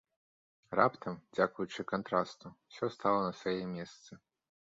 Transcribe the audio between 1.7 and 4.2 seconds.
кантрасту, усё стала на свае месцы.